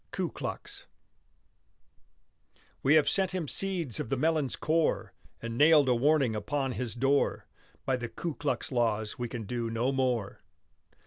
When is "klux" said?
0.31-0.85, 8.33-8.71